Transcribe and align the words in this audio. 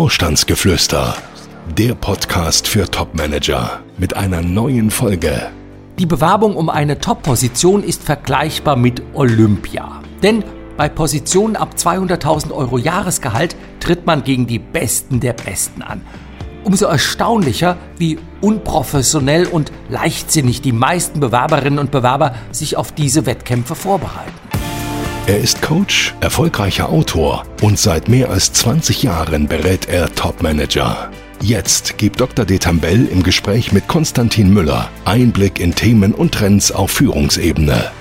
Vorstandsgeflüster, 0.00 1.14
der 1.76 1.94
Podcast 1.94 2.66
für 2.66 2.90
Topmanager 2.90 3.80
mit 3.98 4.16
einer 4.16 4.40
neuen 4.40 4.90
Folge. 4.90 5.50
Die 5.98 6.06
Bewerbung 6.06 6.56
um 6.56 6.70
eine 6.70 7.00
Top-Position 7.00 7.84
ist 7.84 8.02
vergleichbar 8.02 8.76
mit 8.76 9.02
Olympia. 9.12 10.00
Denn 10.22 10.42
bei 10.78 10.88
Positionen 10.88 11.54
ab 11.54 11.74
200.000 11.76 12.50
Euro 12.50 12.78
Jahresgehalt 12.78 13.56
tritt 13.78 14.06
man 14.06 14.24
gegen 14.24 14.46
die 14.46 14.58
Besten 14.58 15.20
der 15.20 15.34
Besten 15.34 15.82
an. 15.82 16.00
Umso 16.64 16.86
erstaunlicher, 16.86 17.76
wie 17.98 18.18
unprofessionell 18.40 19.48
und 19.48 19.70
leichtsinnig 19.90 20.62
die 20.62 20.72
meisten 20.72 21.20
Bewerberinnen 21.20 21.78
und 21.78 21.90
Bewerber 21.90 22.34
sich 22.52 22.78
auf 22.78 22.92
diese 22.92 23.26
Wettkämpfe 23.26 23.74
vorbereiten. 23.74 24.49
Er 25.30 25.38
ist 25.38 25.62
Coach, 25.62 26.12
erfolgreicher 26.18 26.88
Autor 26.88 27.46
und 27.62 27.78
seit 27.78 28.08
mehr 28.08 28.30
als 28.30 28.52
20 28.52 29.04
Jahren 29.04 29.46
berät 29.46 29.88
er 29.88 30.12
Topmanager. 30.12 31.08
Jetzt 31.40 31.98
gibt 31.98 32.20
Dr. 32.20 32.44
Detambell 32.44 33.06
im 33.06 33.22
Gespräch 33.22 33.70
mit 33.70 33.86
Konstantin 33.86 34.52
Müller 34.52 34.90
Einblick 35.04 35.60
in 35.60 35.76
Themen 35.76 36.14
und 36.14 36.34
Trends 36.34 36.72
auf 36.72 36.90
Führungsebene. 36.90 37.92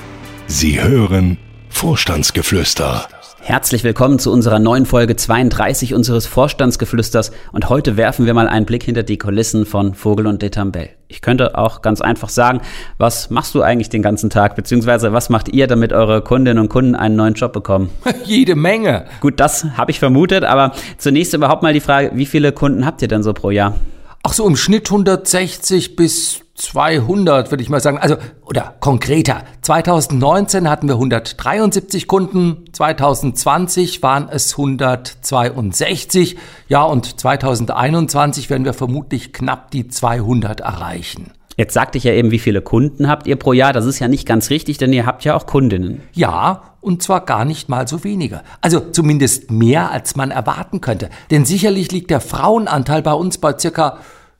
Sie 0.47 0.81
hören 0.81 1.37
Vorstandsgeflüster. 1.69 3.07
Herzlich 3.49 3.83
willkommen 3.83 4.19
zu 4.19 4.31
unserer 4.31 4.59
neuen 4.59 4.85
Folge 4.85 5.15
32 5.15 5.95
unseres 5.95 6.27
Vorstandsgeflüsters 6.27 7.31
und 7.51 7.67
heute 7.67 7.97
werfen 7.97 8.27
wir 8.27 8.35
mal 8.35 8.47
einen 8.47 8.67
Blick 8.67 8.83
hinter 8.83 9.01
die 9.01 9.17
Kulissen 9.17 9.65
von 9.65 9.95
Vogel 9.95 10.27
und 10.27 10.43
Detambell. 10.43 10.91
Ich 11.07 11.23
könnte 11.23 11.57
auch 11.57 11.81
ganz 11.81 11.99
einfach 11.99 12.29
sagen, 12.29 12.61
was 12.99 13.31
machst 13.31 13.55
du 13.55 13.63
eigentlich 13.63 13.89
den 13.89 14.03
ganzen 14.03 14.29
Tag, 14.29 14.55
beziehungsweise 14.55 15.13
was 15.13 15.29
macht 15.29 15.49
ihr, 15.49 15.65
damit 15.65 15.93
eure 15.93 16.21
Kundinnen 16.21 16.59
und 16.59 16.69
Kunden 16.69 16.93
einen 16.93 17.15
neuen 17.15 17.33
Job 17.33 17.51
bekommen? 17.51 17.89
Jede 18.23 18.53
Menge. 18.53 19.05
Gut, 19.19 19.39
das 19.39 19.65
habe 19.75 19.89
ich 19.89 19.97
vermutet, 19.97 20.43
aber 20.43 20.73
zunächst 20.99 21.33
überhaupt 21.33 21.63
mal 21.63 21.73
die 21.73 21.79
Frage, 21.79 22.11
wie 22.13 22.27
viele 22.27 22.51
Kunden 22.51 22.85
habt 22.85 23.01
ihr 23.01 23.07
denn 23.07 23.23
so 23.23 23.33
pro 23.33 23.49
Jahr? 23.49 23.73
Ach 24.21 24.33
so, 24.33 24.45
im 24.45 24.57
Schnitt 24.57 24.87
160 24.87 25.95
bis 25.95 26.41
200, 26.55 27.51
würde 27.51 27.63
ich 27.63 27.69
mal 27.69 27.79
sagen. 27.79 27.97
Also, 27.97 28.17
oder 28.43 28.75
konkreter. 28.81 29.43
2019 29.61 30.69
hatten 30.69 30.87
wir 30.87 30.95
173 30.95 32.05
Kunden, 32.07 32.65
2020 32.73 34.03
waren 34.03 34.27
es 34.29 34.51
162. 34.51 36.37
Ja, 36.67 36.83
und 36.83 37.19
2021 37.19 38.49
werden 38.49 38.65
wir 38.65 38.73
vermutlich 38.73 39.31
knapp 39.31 39.71
die 39.71 39.87
200 39.87 40.59
erreichen. 40.59 41.31
Jetzt 41.55 41.73
sagte 41.73 41.97
ich 41.97 42.05
ja 42.05 42.13
eben, 42.13 42.31
wie 42.31 42.39
viele 42.39 42.61
Kunden 42.61 43.09
habt 43.09 43.27
ihr 43.27 43.35
pro 43.35 43.51
Jahr? 43.51 43.73
Das 43.73 43.85
ist 43.85 43.99
ja 43.99 44.07
nicht 44.07 44.25
ganz 44.25 44.49
richtig, 44.49 44.77
denn 44.77 44.93
ihr 44.93 45.05
habt 45.05 45.25
ja 45.25 45.35
auch 45.35 45.45
Kundinnen. 45.45 46.01
Ja, 46.13 46.75
und 46.79 47.03
zwar 47.03 47.25
gar 47.25 47.43
nicht 47.43 47.67
mal 47.67 47.85
so 47.85 48.05
wenige. 48.05 48.41
Also 48.61 48.79
zumindest 48.79 49.51
mehr, 49.51 49.91
als 49.91 50.15
man 50.15 50.31
erwarten 50.31 50.79
könnte. 50.79 51.09
Denn 51.31 51.43
sicherlich 51.43 51.91
liegt 51.91 52.11
der 52.11 52.21
Frauenanteil 52.21 53.01
bei 53.01 53.11
uns 53.11 53.39
bei 53.39 53.57
circa 53.57 53.97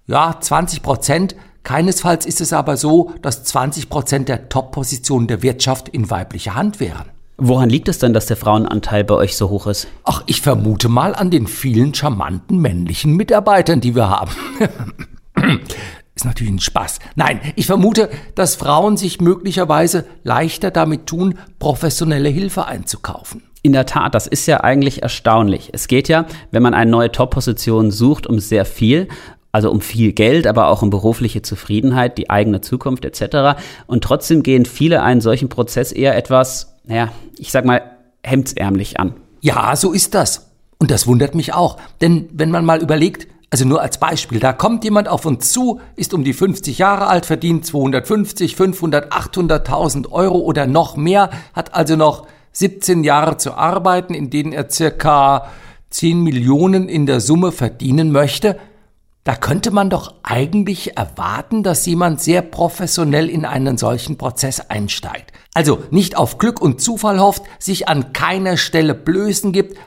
ja, 0.10 0.36
20 0.40 0.82
Prozent. 0.82 1.36
Keinesfalls 1.64 2.26
ist 2.26 2.42
es 2.42 2.52
aber 2.52 2.78
so, 2.78 3.14
dass 3.22 3.44
20 3.44 3.90
Prozent 3.90 4.28
der 4.28 4.50
Top-Positionen 4.50 5.28
der 5.28 5.44
Wirtschaft 5.44 5.88
in 5.90 6.10
weiblicher 6.10 6.56
Hand 6.56 6.80
wären. 6.80 7.06
Woran 7.38 7.70
liegt 7.70 7.88
es 7.88 8.00
denn, 8.00 8.12
dass 8.12 8.26
der 8.26 8.36
Frauenanteil 8.36 9.04
bei 9.04 9.16
euch 9.16 9.38
so 9.38 9.50
hoch 9.50 9.68
ist? 9.68 9.88
Ach, 10.04 10.24
ich 10.26 10.42
vermute 10.42 10.90
mal 10.90 11.16
an 11.16 11.30
den 11.30 11.48
vielen 11.48 11.94
charmanten 11.94 12.58
männlichen 12.58 13.16
Mitarbeitern, 13.16 13.82
die 13.82 13.96
wir 13.96 14.10
haben. 14.10 14.32
ist 16.16 16.26
natürlich 16.26 16.54
ein 16.54 16.60
Spaß. 16.60 17.00
Nein, 17.16 17.40
ich 17.56 17.68
vermute, 17.68 18.10
dass 18.36 18.56
Frauen 18.56 18.98
sich 18.98 19.22
möglicherweise 19.22 20.06
leichter 20.24 20.72
damit 20.72 21.06
tun, 21.06 21.36
professionelle 21.60 22.30
Hilfe 22.30 22.66
einzukaufen. 22.66 23.44
In 23.62 23.74
der 23.74 23.86
Tat, 23.86 24.16
das 24.16 24.26
ist 24.26 24.48
ja 24.48 24.62
eigentlich 24.62 25.04
erstaunlich. 25.04 25.70
Es 25.72 25.88
geht 25.88 26.08
ja, 26.08 26.26
wenn 26.52 26.64
man 26.64 26.74
eine 26.74 26.90
neue 26.90 27.12
Top-Position 27.12 27.92
sucht, 27.92 28.26
um 28.26 28.40
sehr 28.40 28.66
viel 28.66 29.08
also 29.52 29.72
um 29.72 29.81
viel 29.81 30.14
Geld, 30.14 30.47
aber 30.47 30.67
auch 30.67 30.81
um 30.81 30.89
berufliche 30.89 31.42
Zufriedenheit, 31.42 32.17
die 32.17 32.30
eigene 32.30 32.61
Zukunft 32.61 33.05
etc. 33.05 33.59
Und 33.88 34.03
trotzdem 34.03 34.44
gehen 34.44 34.66
viele 34.66 35.02
einen 35.02 35.22
solchen 35.22 35.50
Prozess 35.50 35.91
eher 35.91 36.16
etwas, 36.16 36.75
naja, 36.85 37.12
ich 37.38 37.51
sag 37.51 37.66
mal, 37.66 37.81
hemdsärmlich 38.24 39.00
an. 39.00 39.13
Ja, 39.41 39.75
so 39.75 39.91
ist 39.91 40.13
das. 40.13 40.50
Und 40.78 40.91
das 40.91 41.07
wundert 41.07 41.35
mich 41.35 41.53
auch. 41.53 41.78
Denn 42.01 42.29
wenn 42.31 42.51
man 42.51 42.66
mal 42.66 42.81
überlegt, 42.81 43.28
also 43.50 43.66
nur 43.66 43.81
als 43.81 43.97
Beispiel, 43.97 44.40
da 44.40 44.53
kommt 44.53 44.84
jemand 44.84 45.07
auf 45.07 45.25
uns 45.25 45.51
zu, 45.51 45.81
ist 45.95 46.13
um 46.13 46.24
die 46.24 46.34
50 46.34 46.78
Jahre 46.78 47.07
alt, 47.07 47.25
verdient 47.25 47.66
250, 47.66 48.56
500, 48.56 49.12
800.000 49.12 50.12
Euro 50.12 50.40
oder 50.40 50.68
noch 50.68 50.95
mehr, 50.95 51.31
hat 51.53 51.74
also 51.74 51.95
noch 51.95 52.28
17 52.51 53.03
Jahre 53.03 53.38
zu 53.38 53.53
arbeiten, 53.53 54.13
in 54.13 54.29
denen 54.29 54.53
er 54.53 54.69
circa 54.69 55.47
10 55.90 56.22
Millionen 56.22 56.88
in 56.88 57.07
der 57.07 57.19
Summe 57.19 57.51
verdienen 57.51 58.12
möchte, 58.12 58.57
da 59.29 59.35
könnte 59.35 59.69
man 59.69 59.91
doch 59.91 60.16
eigentlich 60.23 60.97
erwarten, 60.97 61.62
dass 61.62 61.85
jemand 61.85 62.19
sehr 62.19 62.41
professionell 62.41 63.29
in 63.29 63.45
einen 63.45 63.78
solchen 63.78 64.17
Prozess 64.17 64.59
einsteigt. 64.72 65.31
Also 65.53 65.84
nicht 65.91 66.17
auf 66.17 66.40
Glück 66.40 66.59
und 66.59 66.81
Zufall 66.81 67.19
hofft, 67.19 67.44
sich 67.59 67.88
an 67.88 68.12
keiner 68.12 68.57
Stelle 68.57 68.95
Blößen 68.95 69.51
gibt, 69.51 69.78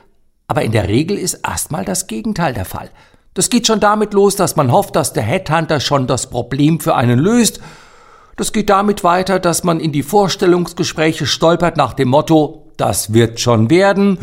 aber 0.47 0.61
in 0.61 0.71
der 0.71 0.87
Regel 0.87 1.17
ist 1.17 1.41
erstmal 1.45 1.83
das 1.83 2.07
Gegenteil 2.07 2.53
der 2.53 2.63
Fall. 2.63 2.89
Das 3.33 3.49
geht 3.49 3.67
schon 3.67 3.81
damit 3.81 4.13
los, 4.13 4.37
dass 4.37 4.55
man 4.55 4.71
hofft, 4.71 4.95
dass 4.95 5.11
der 5.11 5.23
Headhunter 5.23 5.81
schon 5.81 6.07
das 6.07 6.29
Problem 6.29 6.79
für 6.79 6.95
einen 6.95 7.19
löst. 7.19 7.59
Das 8.37 8.53
geht 8.53 8.69
damit 8.69 9.03
weiter, 9.03 9.41
dass 9.41 9.65
man 9.65 9.81
in 9.81 9.91
die 9.91 10.03
Vorstellungsgespräche 10.03 11.25
stolpert 11.25 11.75
nach 11.75 11.95
dem 11.95 12.07
Motto, 12.07 12.71
das 12.77 13.11
wird 13.11 13.41
schon 13.41 13.69
werden 13.69 14.19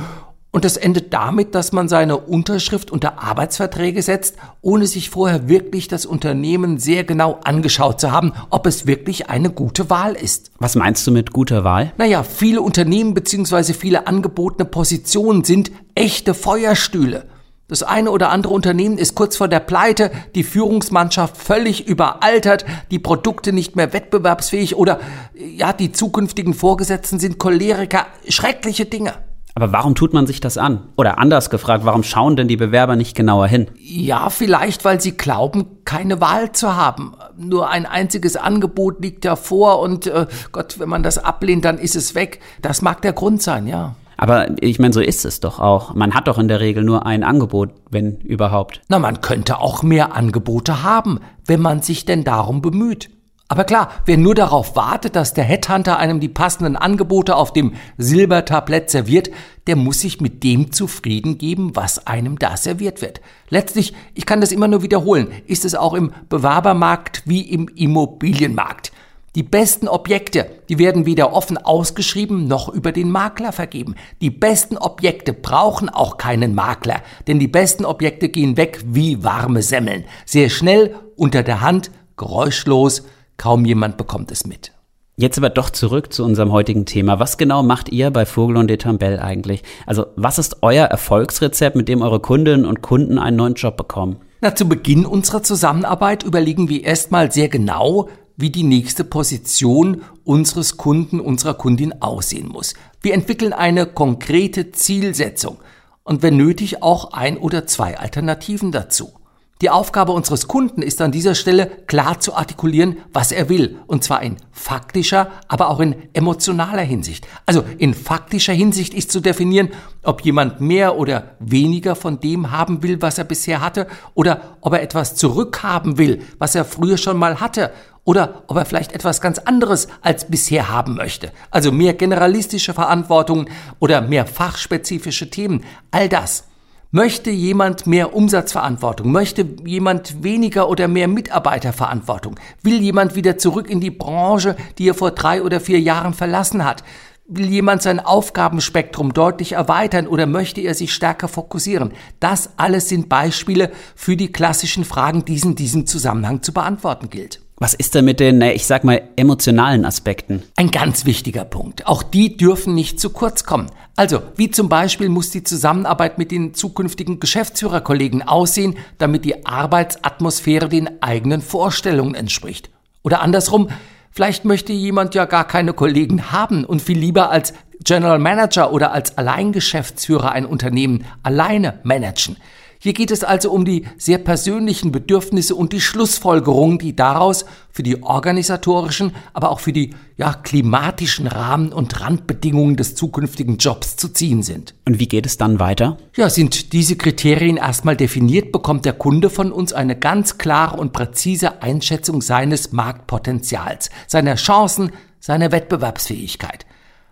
und 0.53 0.65
das 0.65 0.77
endet 0.77 1.13
damit, 1.13 1.55
dass 1.55 1.71
man 1.71 1.89
seine 1.89 2.17
Unterschrift 2.17 2.91
unter 2.91 3.23
Arbeitsverträge 3.23 4.03
setzt, 4.03 4.37
ohne 4.61 4.87
sich 4.87 5.09
vorher 5.11 5.49
wirklich 5.49 5.87
das 5.87 6.07
Unternehmen 6.07 6.79
sehr 6.79 7.05
genau 7.05 7.39
angeschaut 7.45 8.01
zu 8.01 8.11
haben, 8.11 8.33
ob 8.51 8.67
es 8.67 8.87
wirklich 8.87 9.31
eine 9.31 9.51
gute 9.51 9.91
Wahl 9.91 10.15
ist. 10.15 10.51
Was 10.59 10.75
meinst 10.75 11.07
du 11.07 11.13
mit 11.13 11.33
guter 11.33 11.63
Wahl? 11.63 11.93
Naja, 11.99 12.25
viele 12.25 12.63
Unternehmen 12.63 13.15
bzw. 13.15 13.75
viele 13.75 14.09
angebotene 14.09 14.65
Positionen 14.65 15.45
sind 15.45 15.71
echte 15.95 16.35
Feuerstühle. 16.35 17.27
Das 17.69 17.85
eine 17.85 18.11
oder 18.11 18.31
andere 18.31 18.53
Unternehmen 18.53 18.99
ist 18.99 19.15
kurz 19.15 19.37
vor 19.37 19.47
der 19.47 19.61
Pleite, 19.61 20.11
die 20.35 20.43
Führungsmannschaft 20.43 21.37
völlig 21.37 21.87
überaltert, 21.87 22.65
die 22.91 22.99
Produkte 22.99 23.53
nicht 23.53 23.77
mehr 23.77 23.93
wettbewerbsfähig 23.93 24.75
oder 24.75 24.99
ja, 25.35 25.73
die 25.73 25.93
zukünftigen 25.93 26.55
Vorgesetzten 26.55 27.21
sind 27.21 27.39
Choleriker, 27.39 28.09
schreckliche 28.29 28.87
Dinge. 28.87 29.30
Aber 29.55 29.73
warum 29.73 29.95
tut 29.95 30.13
man 30.13 30.27
sich 30.27 30.41
das 30.41 30.59
an? 30.59 30.83
Oder 30.97 31.19
anders 31.19 31.51
gefragt, 31.51 31.85
warum 31.85 32.03
schauen 32.03 32.37
denn 32.37 32.49
die 32.49 32.57
Bewerber 32.57 32.97
nicht 32.97 33.17
genauer 33.17 33.47
hin? 33.47 33.69
Ja, 33.79 34.31
vielleicht, 34.31 34.85
weil 34.85 35.01
sie 35.01 35.17
glauben, 35.17 35.67
keine 35.85 36.21
Wahl 36.21 36.53
zu 36.53 36.77
haben. 36.77 37.15
Nur 37.37 37.69
ein 37.69 37.87
einziges 37.87 38.37
Angebot 38.37 39.03
liegt 39.03 39.25
ja 39.25 39.37
vor 39.37 39.81
und 39.81 40.07
äh, 40.07 40.27
Gott, 40.53 40.79
wenn 40.79 40.89
man 40.89 41.03
das 41.03 41.19
ablehnt, 41.19 41.65
dann 41.65 41.79
ist 41.79 41.97
es 41.97 42.15
weg. 42.15 42.41
Das 42.63 42.83
mag 42.83 43.03
der 43.03 43.13
Grund 43.13 43.43
sein, 43.43 43.67
ja. 43.67 43.97
Aber 44.17 44.49
ich 44.61 44.79
meine, 44.79 44.93
so 44.93 45.01
ist 45.01 45.25
es 45.25 45.41
doch 45.41 45.61
auch. 45.61 45.95
Man 45.95 46.13
hat 46.13 46.29
doch 46.29 46.37
in 46.37 46.47
der 46.47 46.61
Regel 46.61 46.85
nur 46.85 47.07
ein 47.07 47.25
Angebot, 47.25 47.71
wenn 47.91 48.17
überhaupt. 48.19 48.83
Na, 48.89 48.99
man 48.99 49.23
könnte 49.23 49.61
auch 49.61 49.83
mehr 49.83 50.15
Angebote 50.15 50.83
haben, 50.83 51.21
wenn 51.47 51.61
man 51.63 51.81
sich 51.81 52.05
denn 52.05 52.23
darum 52.23 52.61
bemüht. 52.61 53.09
Aber 53.51 53.65
klar, 53.65 53.91
wer 54.05 54.17
nur 54.17 54.37
darauf 54.37 54.77
wartet, 54.77 55.17
dass 55.17 55.35
der 55.35 55.43
Headhunter 55.43 55.99
einem 55.99 56.21
die 56.21 56.29
passenden 56.29 56.77
Angebote 56.77 57.35
auf 57.35 57.53
dem 57.53 57.73
Silbertablett 57.99 58.91
serviert, 58.91 59.29
der 59.67 59.75
muss 59.75 60.03
sich 60.03 60.21
mit 60.21 60.45
dem 60.45 60.71
zufrieden 60.71 61.37
geben, 61.37 61.75
was 61.75 62.07
einem 62.07 62.39
da 62.39 62.57
serviert 62.57 63.03
wird. 63.03 63.21
Letztlich, 63.49 63.93
ich 64.15 64.25
kann 64.25 64.41
das 64.41 64.53
immer 64.53 64.69
nur 64.69 64.85
wiederholen, 64.85 65.33
ist 65.49 65.65
es 65.65 65.75
auch 65.75 65.95
im 65.95 66.13
Bewerbermarkt 66.29 67.25
wie 67.27 67.41
im 67.41 67.67
Immobilienmarkt. 67.67 68.93
Die 69.35 69.43
besten 69.43 69.89
Objekte, 69.89 70.49
die 70.69 70.79
werden 70.79 71.05
weder 71.05 71.33
offen 71.33 71.59
ausgeschrieben 71.59 72.47
noch 72.47 72.69
über 72.69 72.93
den 72.93 73.11
Makler 73.11 73.51
vergeben. 73.51 73.97
Die 74.21 74.31
besten 74.31 74.77
Objekte 74.77 75.33
brauchen 75.33 75.89
auch 75.89 76.19
keinen 76.19 76.55
Makler, 76.55 77.03
denn 77.27 77.41
die 77.41 77.49
besten 77.49 77.85
Objekte 77.85 78.29
gehen 78.29 78.57
weg 78.57 78.81
wie 78.87 79.25
warme 79.25 79.63
Semmeln. 79.63 80.05
Sehr 80.25 80.51
schnell, 80.51 80.95
unter 81.17 81.43
der 81.43 81.63
Hand, 81.63 81.91
geräuschlos, 82.17 83.03
Kaum 83.41 83.65
jemand 83.65 83.97
bekommt 83.97 84.31
es 84.33 84.47
mit. 84.47 84.73
Jetzt 85.17 85.39
aber 85.39 85.49
doch 85.49 85.71
zurück 85.71 86.13
zu 86.13 86.25
unserem 86.25 86.53
heutigen 86.53 86.85
Thema. 86.85 87.21
Was 87.21 87.39
genau 87.39 87.63
macht 87.63 87.89
ihr 87.89 88.11
bei 88.11 88.27
Vogel 88.27 88.59
und 88.59 88.69
Detambell 88.69 89.19
eigentlich? 89.19 89.63
Also, 89.87 90.09
was 90.15 90.39
ist 90.39 90.59
euer 90.61 90.85
Erfolgsrezept, 90.85 91.75
mit 91.75 91.89
dem 91.89 92.03
eure 92.03 92.21
Kundinnen 92.21 92.67
und 92.67 92.83
Kunden 92.83 93.19
einen 93.19 93.39
neuen 93.39 93.55
Job 93.55 93.79
bekommen? 93.79 94.19
Na, 94.43 94.55
zu 94.55 94.69
Beginn 94.69 95.07
unserer 95.07 95.43
Zusammenarbeit 95.43 96.23
überlegen 96.23 96.69
wir 96.69 96.85
erstmal 96.85 97.33
sehr 97.33 97.49
genau, 97.49 98.11
wie 98.37 98.51
die 98.51 98.63
nächste 98.63 99.05
Position 99.05 100.03
unseres 100.25 100.77
Kunden, 100.77 101.19
unserer 101.19 101.55
Kundin 101.55 102.03
aussehen 102.03 102.49
muss. 102.49 102.75
Wir 103.01 103.15
entwickeln 103.15 103.55
eine 103.55 103.87
konkrete 103.87 104.71
Zielsetzung 104.71 105.57
und 106.05 106.23
wenn 106.23 106.37
nötig 106.37 106.83
auch 106.83 107.15
ein 107.15 107.39
oder 107.39 107.67
zwei 107.67 107.97
Alternativen 107.97 108.71
dazu. 108.71 109.13
Die 109.61 109.69
Aufgabe 109.69 110.13
unseres 110.13 110.49
Kunden 110.49 110.81
ist 110.81 111.03
an 111.03 111.13
dieser 111.13 111.35
Stelle 111.35 111.67
klar 111.87 112.19
zu 112.19 112.35
artikulieren, 112.35 112.97
was 113.13 113.31
er 113.31 113.51
will. 113.51 113.79
Und 113.87 114.03
zwar 114.03 114.23
in 114.23 114.37
faktischer, 114.53 115.31
aber 115.49 115.69
auch 115.69 115.81
in 115.81 115.97
emotionaler 116.15 116.81
Hinsicht. 116.81 117.27
Also 117.45 117.63
in 117.77 117.93
faktischer 117.93 118.55
Hinsicht 118.55 118.95
ist 118.95 119.13
zu 119.13 119.21
definieren, 119.21 119.69
ob 120.03 120.23
jemand 120.23 120.63
mehr 120.63 120.97
oder 120.97 121.37
weniger 121.41 121.95
von 121.95 122.21
dem 122.21 122.51
haben 122.51 122.83
will, 122.83 123.03
was 123.03 123.19
er 123.19 123.25
bisher 123.25 123.61
hatte, 123.61 123.87
oder 124.15 124.57
ob 124.63 124.73
er 124.73 124.83
etwas 124.83 125.15
zurückhaben 125.15 125.99
will, 125.99 126.23
was 126.39 126.55
er 126.55 126.65
früher 126.65 126.97
schon 126.97 127.19
mal 127.19 127.39
hatte, 127.39 127.71
oder 128.05 128.45
ob 128.47 128.57
er 128.57 128.65
vielleicht 128.65 128.93
etwas 128.93 129.21
ganz 129.21 129.39
anderes 129.39 129.89
als 130.01 130.31
bisher 130.31 130.71
haben 130.71 130.95
möchte. 130.95 131.33
Also 131.51 131.71
mehr 131.71 131.93
generalistische 131.93 132.73
Verantwortung 132.73 133.51
oder 133.79 134.01
mehr 134.01 134.25
fachspezifische 134.25 135.29
Themen. 135.29 135.65
All 135.91 136.09
das 136.09 136.45
Möchte 136.93 137.31
jemand 137.31 137.87
mehr 137.87 138.17
Umsatzverantwortung? 138.17 139.13
Möchte 139.13 139.47
jemand 139.65 140.25
weniger 140.25 140.69
oder 140.69 140.89
mehr 140.89 141.07
Mitarbeiterverantwortung? 141.07 142.35
Will 142.65 142.83
jemand 142.83 143.15
wieder 143.15 143.39
zurück 143.39 143.71
in 143.71 143.81
die 143.81 143.93
Branche, 143.93 144.57
die 144.77 144.89
er 144.89 144.95
vor 144.95 145.13
drei 145.13 145.45
oder 145.45 145.61
vier 145.61 145.79
Jahren 145.79 146.15
verlassen 146.15 146.65
hat? 146.65 146.83
Will 147.27 147.47
jemand 147.47 147.83
sein 147.83 148.01
Aufgabenspektrum 148.01 149.15
deutlich 149.15 149.53
erweitern 149.53 150.09
oder 150.09 150.27
möchte 150.27 150.63
er 150.63 150.75
sich 150.75 150.93
stärker 150.93 151.29
fokussieren? 151.29 151.93
Das 152.19 152.51
alles 152.57 152.89
sind 152.89 153.09
Beispiele 153.09 153.71
für 153.95 154.17
die 154.17 154.33
klassischen 154.33 154.85
Fragen, 154.85 155.25
die 155.25 155.37
es 155.37 155.45
in 155.45 155.55
diesem 155.55 155.87
Zusammenhang 155.87 156.43
zu 156.43 156.53
beantworten 156.53 157.09
gilt. 157.09 157.41
Was 157.63 157.75
ist 157.75 157.95
denn 157.95 158.07
mit 158.07 158.21
den, 158.21 158.41
ich 158.41 158.67
sag 158.67 158.85
mal, 158.85 159.03
emotionalen 159.17 159.85
Aspekten? 159.85 160.43
Ein 160.57 160.71
ganz 160.71 161.05
wichtiger 161.05 161.45
Punkt. 161.45 161.87
Auch 161.87 162.03
die 162.03 162.39
dürfen 162.39 162.75
nicht 162.75 162.99
zu 162.99 163.11
kurz 163.11 163.45
kommen. 163.45 163.71
Also, 163.97 164.23
wie 164.35 164.51
zum 164.51 164.71
Beispiel 164.71 165.11
muss 165.11 165.29
die 165.29 165.45
Zusammenarbeit 165.45 166.17
mit 166.17 166.31
den 166.31 166.55
zukünftigen 166.55 167.21
Geschäftsführerkollegen 167.21 168.23
aussehen, 168.23 168.79
damit 168.97 169.27
die 169.27 169.45
Arbeitsatmosphäre 169.45 170.71
den 170.71 171.03
eigenen 171.03 171.43
Vorstellungen 171.43 172.15
entspricht. 172.15 172.71
Oder 173.03 173.21
andersrum, 173.21 173.69
vielleicht 174.11 174.47
möchte 174.47 174.73
jemand 174.73 175.15
ja 175.15 175.27
gar 175.27 175.47
keine 175.47 175.75
Kollegen 175.75 176.33
haben 176.33 176.65
und 176.65 176.81
viel 176.81 176.99
lieber 176.99 177.31
als 177.31 177.53
General 177.85 178.19
Manager 178.19 178.73
oder 178.73 178.93
als 178.93 179.17
Alleingeschäftsführer 179.19 180.33
ein 180.33 180.47
Unternehmen 180.47 181.05
alleine 181.23 181.81
managen. 181.83 182.37
Hier 182.83 182.95
geht 182.95 183.11
es 183.11 183.25
also 183.25 183.51
um 183.51 183.67
die 183.67 183.85
sehr 183.99 184.17
persönlichen 184.17 184.91
Bedürfnisse 184.91 185.55
und 185.55 185.75
die 185.75 185.83
Schlussfolgerungen, 185.83 186.79
die 186.79 186.97
daraus 186.97 187.45
für 187.71 187.83
die 187.83 188.03
organisatorischen, 188.03 189.13
aber 189.35 189.51
auch 189.51 189.61
für 189.61 189.75
die 189.75 189.91
ja, 190.17 190.33
klimatischen 190.33 191.27
Rahmen 191.27 191.75
und 191.75 192.01
Randbedingungen 192.01 192.77
des 192.77 192.95
zukünftigen 192.95 193.59
Jobs 193.59 193.97
zu 193.97 194.09
ziehen 194.09 194.43
sind. 194.43 194.75
Und 194.87 194.99
wie 194.99 195.09
geht 195.09 195.27
es 195.27 195.37
dann 195.37 195.61
weiter? 195.61 195.99
Ja, 196.17 196.31
sind 196.31 196.73
diese 196.73 196.97
Kriterien 196.97 197.59
erstmal 197.59 197.97
definiert, 197.97 198.51
bekommt 198.51 198.87
der 198.87 198.95
Kunde 198.95 199.29
von 199.29 199.53
uns 199.53 199.75
eine 199.75 199.95
ganz 199.95 200.39
klare 200.39 200.79
und 200.79 200.95
präzise 200.95 201.61
Einschätzung 201.61 202.23
seines 202.23 202.73
Marktpotenzials, 202.73 203.91
seiner 204.07 204.37
Chancen, 204.37 204.93
seiner 205.21 205.53
Wettbewerbsfähigkeit. 205.53 206.65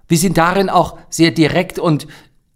Wir 0.09 0.19
sind 0.19 0.39
darin 0.39 0.71
auch 0.71 0.99
sehr 1.11 1.31
direkt 1.31 1.79
und 1.79 2.09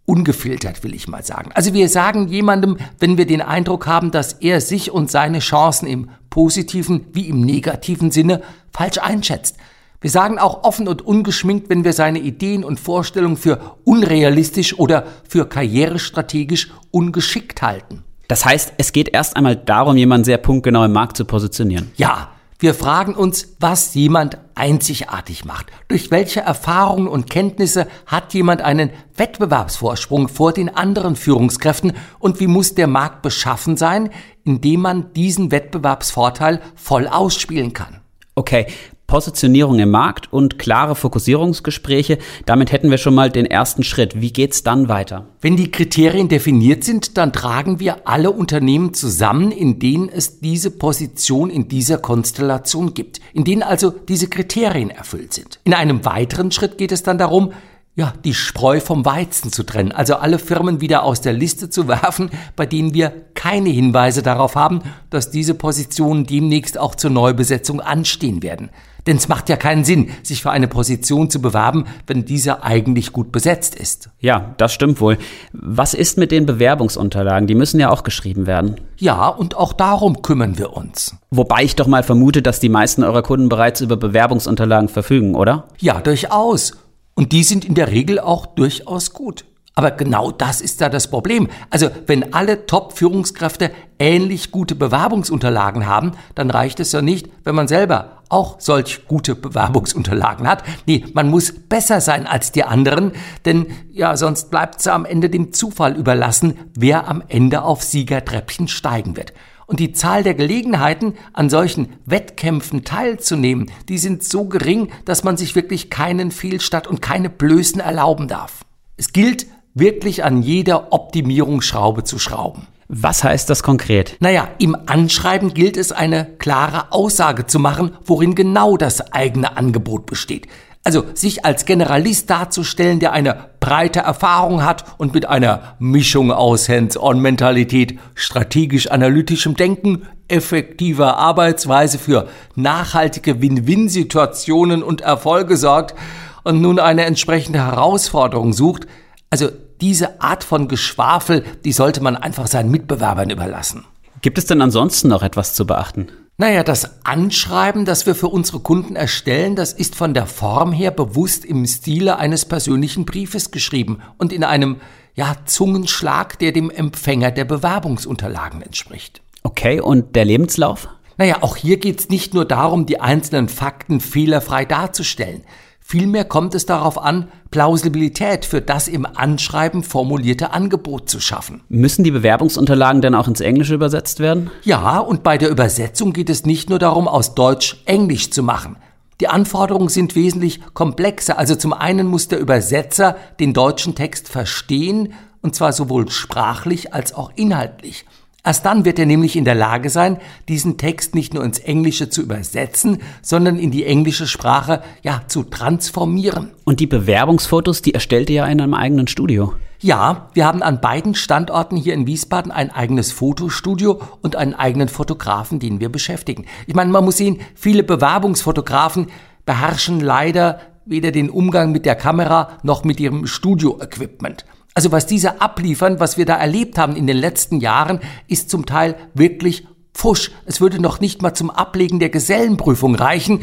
ungefiltert, 0.05 0.83
will 0.83 0.93
ich 0.93 1.07
mal 1.07 1.23
sagen. 1.23 1.51
Also 1.53 1.73
wir 1.73 1.87
sagen 1.87 2.27
jemandem, 2.27 2.77
wenn 2.99 3.17
wir 3.17 3.25
den 3.25 3.41
Eindruck 3.41 3.87
haben, 3.87 4.11
dass 4.11 4.33
er 4.33 4.59
sich 4.59 4.91
und 4.91 5.09
seine 5.09 5.39
Chancen 5.39 5.87
im 5.87 6.09
positiven 6.29 7.05
wie 7.13 7.29
im 7.29 7.41
negativen 7.41 8.11
Sinne 8.11 8.41
falsch 8.71 8.97
einschätzt. 8.97 9.57
Wir 10.01 10.09
sagen 10.09 10.37
auch 10.37 10.65
offen 10.65 10.89
und 10.89 11.01
ungeschminkt, 11.01 11.69
wenn 11.69 11.85
wir 11.85 11.93
seine 11.93 12.19
Ideen 12.19 12.65
und 12.65 12.79
Vorstellungen 12.79 13.37
für 13.37 13.77
unrealistisch 13.85 14.77
oder 14.77 15.05
für 15.29 15.47
karrierestrategisch 15.47 16.73
ungeschickt 16.91 17.61
halten. 17.61 18.03
Das 18.27 18.43
heißt, 18.43 18.73
es 18.77 18.91
geht 18.91 19.13
erst 19.13 19.37
einmal 19.37 19.55
darum, 19.55 19.95
jemanden 19.95 20.25
sehr 20.25 20.37
punktgenau 20.39 20.83
im 20.83 20.91
Markt 20.91 21.15
zu 21.15 21.23
positionieren. 21.23 21.91
Ja, 21.95 22.31
wir 22.63 22.73
fragen 22.73 23.13
uns, 23.13 23.57
was 23.59 23.93
jemand 23.93 24.37
einzigartig 24.55 25.43
macht. 25.43 25.65
Durch 25.89 26.11
welche 26.11 26.39
Erfahrungen 26.39 27.09
und 27.09 27.29
Kenntnisse 27.29 27.87
hat 28.05 28.33
jemand 28.33 28.61
einen 28.61 28.89
Wettbewerbsvorsprung 29.17 30.29
vor 30.29 30.53
den 30.53 30.73
anderen 30.73 31.17
Führungskräften 31.17 31.91
und 32.19 32.39
wie 32.39 32.47
muss 32.47 32.73
der 32.73 32.87
Markt 32.87 33.21
beschaffen 33.21 33.75
sein, 33.75 34.11
indem 34.45 34.79
man 34.79 35.11
diesen 35.11 35.51
Wettbewerbsvorteil 35.51 36.61
voll 36.75 37.09
ausspielen 37.09 37.73
kann? 37.73 37.99
Okay, 38.33 38.67
Positionierung 39.13 39.77
im 39.77 39.91
Markt 39.91 40.33
und 40.33 40.57
klare 40.57 40.95
Fokussierungsgespräche. 40.95 42.17
Damit 42.47 42.71
hätten 42.71 42.89
wir 42.89 42.97
schon 42.97 43.13
mal 43.13 43.29
den 43.29 43.45
ersten 43.45 43.83
Schritt. 43.83 44.19
Wie 44.19 44.33
geht's 44.33 44.63
dann 44.63 44.87
weiter? 44.89 45.27
Wenn 45.39 45.55
die 45.55 45.69
Kriterien 45.69 46.29
definiert 46.29 46.83
sind, 46.83 47.15
dann 47.15 47.31
tragen 47.31 47.79
wir 47.79 48.07
alle 48.07 48.31
Unternehmen 48.31 48.95
zusammen, 48.95 49.51
in 49.51 49.77
denen 49.77 50.09
es 50.09 50.39
diese 50.39 50.71
Position 50.71 51.51
in 51.51 51.67
dieser 51.67 51.99
Konstellation 51.99 52.95
gibt, 52.95 53.21
in 53.35 53.43
denen 53.43 53.61
also 53.61 53.91
diese 53.91 54.29
Kriterien 54.29 54.89
erfüllt 54.89 55.31
sind. 55.31 55.59
In 55.63 55.75
einem 55.75 56.05
weiteren 56.05 56.49
Schritt 56.49 56.79
geht 56.79 56.91
es 56.91 57.03
dann 57.03 57.19
darum, 57.19 57.53
ja, 57.95 58.13
die 58.25 58.33
Spreu 58.33 58.79
vom 58.79 59.05
Weizen 59.05 59.51
zu 59.51 59.61
trennen, 59.61 59.91
also 59.91 60.15
alle 60.15 60.39
Firmen 60.39 60.81
wieder 60.81 61.03
aus 61.03 61.21
der 61.21 61.33
Liste 61.33 61.69
zu 61.69 61.87
werfen, 61.87 62.31
bei 62.55 62.65
denen 62.65 62.95
wir 62.95 63.13
keine 63.35 63.69
Hinweise 63.69 64.23
darauf 64.23 64.55
haben, 64.55 64.81
dass 65.11 65.29
diese 65.29 65.53
Positionen 65.53 66.25
demnächst 66.25 66.79
auch 66.79 66.95
zur 66.95 67.11
Neubesetzung 67.11 67.79
anstehen 67.79 68.41
werden. 68.41 68.71
Denn 69.07 69.17
es 69.17 69.27
macht 69.27 69.49
ja 69.49 69.57
keinen 69.57 69.83
Sinn, 69.83 70.11
sich 70.23 70.41
für 70.41 70.51
eine 70.51 70.67
Position 70.67 71.29
zu 71.29 71.41
bewerben, 71.41 71.85
wenn 72.07 72.25
diese 72.25 72.63
eigentlich 72.63 73.11
gut 73.11 73.31
besetzt 73.31 73.75
ist. 73.75 74.09
Ja, 74.19 74.53
das 74.57 74.73
stimmt 74.73 75.01
wohl. 75.01 75.17
Was 75.51 75.93
ist 75.93 76.17
mit 76.17 76.31
den 76.31 76.45
Bewerbungsunterlagen? 76.45 77.47
Die 77.47 77.55
müssen 77.55 77.79
ja 77.79 77.89
auch 77.89 78.03
geschrieben 78.03 78.47
werden. 78.47 78.75
Ja, 78.97 79.27
und 79.27 79.55
auch 79.55 79.73
darum 79.73 80.21
kümmern 80.21 80.57
wir 80.57 80.73
uns. 80.73 81.15
Wobei 81.31 81.63
ich 81.63 81.75
doch 81.75 81.87
mal 81.87 82.03
vermute, 82.03 82.41
dass 82.41 82.59
die 82.59 82.69
meisten 82.69 83.03
eurer 83.03 83.23
Kunden 83.23 83.49
bereits 83.49 83.81
über 83.81 83.97
Bewerbungsunterlagen 83.97 84.89
verfügen, 84.89 85.35
oder? 85.35 85.67
Ja, 85.79 85.99
durchaus. 85.99 86.73
Und 87.15 87.31
die 87.31 87.43
sind 87.43 87.65
in 87.65 87.75
der 87.75 87.91
Regel 87.91 88.19
auch 88.19 88.45
durchaus 88.45 89.13
gut. 89.13 89.45
Aber 89.75 89.89
genau 89.91 90.31
das 90.31 90.61
ist 90.61 90.81
da 90.81 90.89
das 90.89 91.09
Problem. 91.09 91.47
Also 91.71 91.89
wenn 92.05 92.33
alle 92.33 92.67
Top-Führungskräfte 92.67 93.71
ähnlich 93.97 94.51
gute 94.51 94.75
Bewerbungsunterlagen 94.75 95.87
haben, 95.87 96.11
dann 96.35 96.51
reicht 96.51 96.79
es 96.79 96.91
ja 96.91 97.01
nicht, 97.01 97.29
wenn 97.43 97.55
man 97.55 97.67
selber 97.67 98.21
auch 98.29 98.59
solch 98.59 99.07
gute 99.07 99.35
Bewerbungsunterlagen 99.35 100.47
hat. 100.47 100.63
Nee, 100.85 101.05
man 101.13 101.29
muss 101.29 101.51
besser 101.51 102.01
sein 102.01 102.27
als 102.27 102.51
die 102.51 102.63
anderen, 102.63 103.13
denn 103.45 103.67
ja, 103.91 104.15
sonst 104.15 104.51
bleibt 104.51 104.79
es 104.79 104.87
am 104.87 105.05
Ende 105.05 105.29
dem 105.29 105.53
Zufall 105.53 105.95
überlassen, 105.95 106.57
wer 106.75 107.07
am 107.07 107.23
Ende 107.27 107.63
auf 107.63 107.83
Siegertreppchen 107.83 108.67
steigen 108.67 109.17
wird. 109.17 109.33
Und 109.65 109.79
die 109.79 109.93
Zahl 109.93 110.23
der 110.23 110.35
Gelegenheiten, 110.35 111.13
an 111.31 111.49
solchen 111.49 111.93
Wettkämpfen 112.05 112.83
teilzunehmen, 112.83 113.71
die 113.87 113.97
sind 113.97 114.23
so 114.23 114.45
gering, 114.45 114.91
dass 115.05 115.23
man 115.23 115.37
sich 115.37 115.55
wirklich 115.55 115.89
keinen 115.89 116.31
Fehlstart 116.31 116.85
und 116.85 117.01
keine 117.01 117.29
Blößen 117.29 117.79
erlauben 117.79 118.27
darf. 118.27 118.65
Es 118.97 119.13
gilt, 119.13 119.47
wirklich 119.73 120.23
an 120.23 120.41
jeder 120.41 120.93
Optimierungsschraube 120.93 122.03
zu 122.03 122.19
schrauben. 122.19 122.67
Was 122.87 123.23
heißt 123.23 123.49
das 123.49 123.63
konkret? 123.63 124.17
Naja, 124.19 124.49
im 124.59 124.77
Anschreiben 124.85 125.53
gilt 125.53 125.77
es, 125.77 125.91
eine 125.91 126.25
klare 126.37 126.91
Aussage 126.91 127.47
zu 127.47 127.57
machen, 127.57 127.97
worin 128.05 128.35
genau 128.35 128.77
das 128.77 129.13
eigene 129.13 129.57
Angebot 129.57 130.05
besteht. 130.05 130.47
Also 130.85 131.05
sich 131.13 131.45
als 131.45 131.65
Generalist 131.65 132.29
darzustellen, 132.29 132.99
der 132.99 133.13
eine 133.13 133.45
breite 133.61 134.01
Erfahrung 134.01 134.65
hat 134.65 134.83
und 134.97 135.13
mit 135.13 135.25
einer 135.25 135.75
Mischung 135.79 136.29
aus 136.29 136.67
Hands-on-Mentalität, 136.67 137.97
strategisch-analytischem 138.15 139.55
Denken, 139.55 140.05
effektiver 140.27 141.17
Arbeitsweise 141.17 141.97
für 141.97 142.27
nachhaltige 142.55 143.41
Win-Win-Situationen 143.41 144.83
und 144.83 144.99
Erfolge 144.99 145.55
sorgt 145.55 145.95
und 146.43 146.61
nun 146.61 146.79
eine 146.79 147.05
entsprechende 147.05 147.59
Herausforderung 147.59 148.51
sucht, 148.51 148.85
also 149.29 149.47
diese 149.83 150.21
Art 150.21 150.45
von 150.45 150.69
Geschwafel, 150.69 151.43
die 151.65 151.73
sollte 151.73 152.01
man 152.01 152.15
einfach 152.15 152.47
seinen 152.47 152.71
Mitbewerbern 152.71 153.29
überlassen. 153.29 153.83
Gibt 154.21 154.37
es 154.37 154.45
denn 154.45 154.61
ansonsten 154.61 155.09
noch 155.09 155.23
etwas 155.23 155.55
zu 155.55 155.67
beachten? 155.67 156.07
Naja, 156.37 156.63
das 156.63 157.05
Anschreiben, 157.05 157.83
das 157.83 158.05
wir 158.05 158.15
für 158.15 158.29
unsere 158.29 158.61
Kunden 158.61 158.95
erstellen, 158.95 159.57
das 159.57 159.73
ist 159.73 159.95
von 159.95 160.13
der 160.13 160.25
Form 160.25 160.71
her 160.71 160.89
bewusst 160.91 161.43
im 161.43 161.65
Stile 161.65 162.17
eines 162.17 162.45
persönlichen 162.45 163.03
Briefes 163.03 163.51
geschrieben 163.51 163.99
und 164.17 164.31
in 164.31 164.45
einem, 164.45 164.77
ja, 165.15 165.35
Zungenschlag, 165.43 166.39
der 166.39 166.53
dem 166.53 166.69
Empfänger 166.69 167.31
der 167.31 167.43
Bewerbungsunterlagen 167.43 168.61
entspricht. 168.61 169.21
Okay, 169.43 169.81
und 169.81 170.15
der 170.15 170.23
Lebenslauf? 170.23 170.87
Naja, 171.17 171.39
auch 171.41 171.57
hier 171.57 171.75
geht 171.75 171.99
es 171.99 172.09
nicht 172.09 172.33
nur 172.33 172.45
darum, 172.45 172.85
die 172.85 173.01
einzelnen 173.01 173.49
Fakten 173.49 173.99
fehlerfrei 173.99 174.63
darzustellen. 174.63 175.43
Vielmehr 175.85 176.23
kommt 176.23 176.55
es 176.55 176.65
darauf 176.65 176.97
an, 176.97 177.27
Plausibilität 177.51 178.45
für 178.45 178.61
das 178.61 178.87
im 178.87 179.05
Anschreiben 179.05 179.83
formulierte 179.83 180.51
Angebot 180.53 181.09
zu 181.09 181.19
schaffen. 181.19 181.61
Müssen 181.67 182.05
die 182.05 182.11
Bewerbungsunterlagen 182.11 183.01
denn 183.01 183.13
auch 183.13 183.27
ins 183.27 183.41
Englische 183.41 183.75
übersetzt 183.75 184.19
werden? 184.19 184.49
Ja, 184.63 184.99
und 184.99 185.23
bei 185.23 185.37
der 185.37 185.49
Übersetzung 185.49 186.13
geht 186.13 186.29
es 186.29 186.45
nicht 186.45 186.69
nur 186.69 186.79
darum, 186.79 187.07
aus 187.07 187.35
Deutsch 187.35 187.83
Englisch 187.85 188.31
zu 188.31 188.43
machen. 188.43 188.77
Die 189.19 189.27
Anforderungen 189.27 189.89
sind 189.89 190.15
wesentlich 190.15 190.61
komplexer. 190.73 191.37
Also 191.37 191.55
zum 191.55 191.73
einen 191.73 192.07
muss 192.07 192.29
der 192.29 192.39
Übersetzer 192.39 193.17
den 193.39 193.53
deutschen 193.53 193.93
Text 193.93 194.29
verstehen, 194.29 195.13
und 195.41 195.53
zwar 195.53 195.73
sowohl 195.73 196.09
sprachlich 196.09 196.93
als 196.93 197.13
auch 197.13 197.31
inhaltlich. 197.35 198.05
Erst 198.45 198.65
dann 198.65 198.83
wird 198.83 198.99
er 198.99 199.05
nämlich 199.05 199.37
in 199.37 199.45
der 199.45 199.55
Lage 199.55 199.89
sein, 199.89 200.17
diesen 200.49 200.77
Text 200.77 201.15
nicht 201.15 201.33
nur 201.33 201.45
ins 201.45 201.59
Englische 201.59 202.09
zu 202.09 202.21
übersetzen, 202.21 203.01
sondern 203.21 203.57
in 203.57 203.71
die 203.71 203.85
englische 203.85 204.27
Sprache 204.27 204.83
ja 205.01 205.21
zu 205.27 205.43
transformieren. 205.43 206.51
Und 206.65 206.81
die 206.81 206.87
Bewerbungsfotos, 206.87 207.81
die 207.81 207.93
erstellt 207.93 208.29
ihr 208.29 208.35
ja 208.35 208.45
in 208.47 208.59
einem 208.59 208.73
eigenen 208.73 209.07
Studio. 209.07 209.53
Ja, 209.79 210.29
wir 210.33 210.45
haben 210.45 210.61
an 210.61 210.81
beiden 210.81 211.15
Standorten 211.15 211.77
hier 211.77 211.93
in 211.93 212.05
Wiesbaden 212.05 212.51
ein 212.51 212.69
eigenes 212.69 213.13
Fotostudio 213.13 214.01
und 214.21 214.35
einen 214.35 214.53
eigenen 214.53 214.89
Fotografen, 214.89 215.59
den 215.59 215.79
wir 215.79 215.89
beschäftigen. 215.89 216.45
Ich 216.67 216.75
meine, 216.75 216.91
man 216.91 217.05
muss 217.05 217.17
sehen, 217.17 217.39
viele 217.55 217.83
Bewerbungsfotografen 217.83 219.07
beherrschen 219.45 220.01
leider 220.01 220.59
weder 220.85 221.11
den 221.11 221.29
Umgang 221.29 221.71
mit 221.71 221.85
der 221.85 221.95
Kamera 221.95 222.57
noch 222.61 222.83
mit 222.83 222.99
ihrem 222.99 223.25
Studio-Equipment. 223.25 224.45
Also 224.73 224.91
was 224.91 225.05
diese 225.05 225.41
abliefern, 225.41 225.99
was 225.99 226.17
wir 226.17 226.25
da 226.25 226.35
erlebt 226.35 226.77
haben 226.77 226.95
in 226.95 227.07
den 227.07 227.17
letzten 227.17 227.59
Jahren, 227.59 227.99
ist 228.27 228.49
zum 228.49 228.65
Teil 228.65 228.95
wirklich 229.13 229.67
Pfusch. 229.93 230.31
Es 230.45 230.61
würde 230.61 230.81
noch 230.81 230.99
nicht 230.99 231.21
mal 231.21 231.33
zum 231.33 231.51
Ablegen 231.51 231.99
der 231.99 232.09
Gesellenprüfung 232.09 232.95
reichen. 232.95 233.41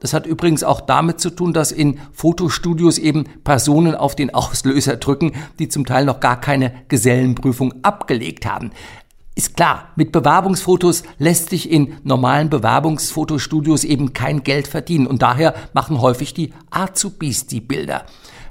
Das 0.00 0.14
hat 0.14 0.26
übrigens 0.26 0.64
auch 0.64 0.80
damit 0.80 1.20
zu 1.20 1.30
tun, 1.30 1.52
dass 1.52 1.70
in 1.70 2.00
Fotostudios 2.12 2.98
eben 2.98 3.24
Personen 3.44 3.94
auf 3.94 4.16
den 4.16 4.34
Auslöser 4.34 4.96
drücken, 4.96 5.32
die 5.58 5.68
zum 5.68 5.86
Teil 5.86 6.06
noch 6.06 6.18
gar 6.18 6.40
keine 6.40 6.72
Gesellenprüfung 6.88 7.74
abgelegt 7.84 8.46
haben. 8.46 8.70
Ist 9.34 9.56
klar, 9.56 9.92
mit 9.96 10.10
Bewerbungsfotos 10.10 11.04
lässt 11.18 11.50
sich 11.50 11.70
in 11.70 11.94
normalen 12.02 12.50
Bewerbungsfotostudios 12.50 13.84
eben 13.84 14.12
kein 14.12 14.42
Geld 14.42 14.66
verdienen 14.66 15.06
und 15.06 15.22
daher 15.22 15.54
machen 15.72 16.00
häufig 16.00 16.34
die 16.34 16.52
Azubis 16.70 17.46
die 17.46 17.60
Bilder. 17.60 18.04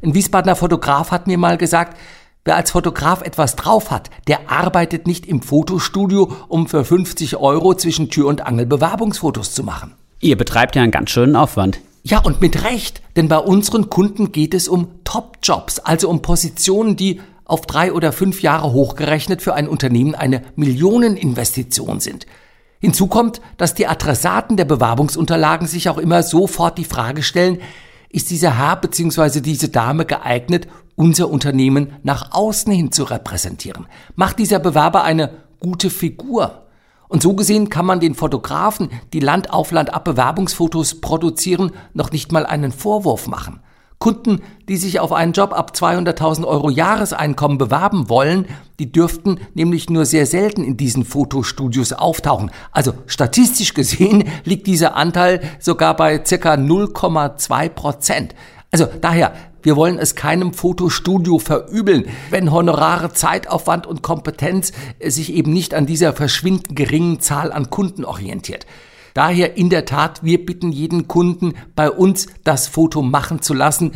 Ein 0.04 0.16
Wiesbadener 0.16 0.56
Fotograf 0.56 1.12
hat 1.12 1.28
mir 1.28 1.38
mal 1.38 1.58
gesagt, 1.58 1.96
wer 2.44 2.56
als 2.56 2.72
Fotograf 2.72 3.22
etwas 3.22 3.56
drauf 3.56 3.92
hat, 3.92 4.10
der 4.28 4.50
arbeitet 4.50 5.06
nicht 5.06 5.28
im 5.28 5.44
Fotostudio, 5.44 6.32
um 6.48 6.68
für 6.68 6.84
50 6.84 7.38
Euro 7.38 7.76
zwischen 7.76 8.10
Tür 8.10 8.28
und 8.28 8.46
Angel 8.46 8.66
Bewerbungsfotos 8.66 9.54
zu 9.54 9.64
machen. 9.64 9.94
Ihr 10.20 10.38
betreibt 10.38 10.76
ja 10.76 10.82
einen 10.82 10.92
ganz 10.92 11.12
schönen 11.12 11.36
Aufwand. 11.36 11.82
Ja, 12.02 12.18
und 12.20 12.42
mit 12.42 12.64
Recht, 12.64 13.04
denn 13.16 13.28
bei 13.28 13.38
unseren 13.38 13.92
Kunden 13.92 14.32
geht 14.32 14.56
es 14.56 14.68
um 14.68 14.88
Top-Jobs, 15.04 15.78
also 15.78 16.10
um 16.10 16.24
Positionen, 16.24 16.96
die 16.96 17.22
auf 17.46 17.68
drei 17.68 17.94
oder 17.94 18.12
fünf 18.12 18.42
Jahre 18.42 18.74
hochgerechnet 18.74 19.44
für 19.44 19.54
ein 19.54 19.68
Unternehmen 19.68 20.16
eine 20.16 20.42
Millioneninvestition 20.56 22.00
sind. 22.00 22.26
Hinzu 22.80 23.06
kommt, 23.06 23.40
dass 23.58 23.76
die 23.76 23.86
Adressaten 23.86 24.58
der 24.58 24.66
Bewerbungsunterlagen 24.66 25.68
sich 25.68 25.90
auch 25.90 26.00
immer 26.00 26.24
sofort 26.24 26.80
die 26.80 26.86
Frage 26.86 27.22
stellen, 27.22 27.60
ist 28.12 28.30
dieser 28.30 28.58
Herr 28.58 28.76
bzw. 28.76 29.42
diese 29.42 29.70
Dame 29.70 30.06
geeignet, 30.06 30.68
unser 30.96 31.30
Unternehmen 31.30 31.94
nach 32.04 32.32
außen 32.32 32.72
hin 32.72 32.92
zu 32.92 33.04
repräsentieren? 33.04 33.88
Macht 34.16 34.40
dieser 34.40 34.60
Bewerber 34.60 35.04
eine 35.04 35.32
gute 35.60 35.90
Figur? 35.90 36.68
Und 37.08 37.22
so 37.22 37.34
gesehen 37.34 37.70
kann 37.70 37.86
man 37.86 38.00
den 38.00 38.16
Fotografen, 38.16 38.90
die 39.12 39.20
Land 39.20 39.52
auf 39.52 39.72
Land 39.72 39.94
ab 39.94 40.06
Bewerbungsfotos 40.06 41.02
produzieren, 41.02 41.72
noch 41.94 42.12
nicht 42.12 42.32
mal 42.32 42.46
einen 42.46 42.72
Vorwurf 42.72 43.28
machen. 43.28 43.60
Kunden, 44.02 44.42
die 44.68 44.76
sich 44.76 45.00
auf 45.00 45.14
einen 45.14 45.32
Job 45.32 45.54
ab 45.54 45.72
200.000 45.74 46.44
Euro 46.46 46.70
Jahreseinkommen 46.70 47.58
bewerben 47.58 48.10
wollen, 48.10 48.48
die 48.80 48.92
dürften 48.92 49.40
nämlich 49.54 49.90
nur 49.90 50.06
sehr 50.06 50.26
selten 50.26 50.66
in 50.66 50.76
diesen 50.76 51.06
Fotostudios 51.06 51.94
auftauchen. 51.94 52.52
Also 52.74 52.94
statistisch 53.06 53.74
gesehen 53.74 54.28
liegt 54.44 54.68
dieser 54.68 54.96
Anteil 54.98 55.40
sogar 55.60 55.96
bei 55.96 56.26
circa 56.26 56.56
0,2 56.56 57.70
Prozent. 57.70 58.36
Also 58.72 58.88
daher, 59.00 59.34
wir 59.62 59.76
wollen 59.76 60.00
es 60.00 60.16
keinem 60.16 60.54
Fotostudio 60.54 61.38
verübeln, 61.38 62.06
wenn 62.32 62.52
Honorare, 62.52 63.14
Zeitaufwand 63.14 63.86
und 63.86 64.02
Kompetenz 64.02 64.72
sich 65.06 65.32
eben 65.32 65.54
nicht 65.54 65.76
an 65.76 65.86
dieser 65.86 66.14
verschwindend 66.14 66.76
geringen 66.76 67.20
Zahl 67.20 67.52
an 67.52 67.70
Kunden 67.70 68.04
orientiert. 68.04 68.66
Daher 69.14 69.58
in 69.58 69.70
der 69.70 69.86
Tat, 69.86 70.24
wir 70.24 70.46
bitten 70.46 70.72
jeden 70.72 71.08
Kunden 71.08 71.54
bei 71.76 71.90
uns 71.90 72.28
das 72.44 72.68
Foto 72.68 73.02
machen 73.02 73.42
zu 73.42 73.54
lassen. 73.54 73.94